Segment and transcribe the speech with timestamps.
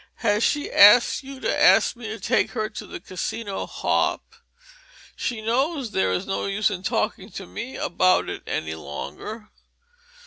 [0.25, 4.33] Has she asked you to ask me to take her to the Casino hop?
[5.15, 9.49] She knows there is no use in talking to me about it any longer."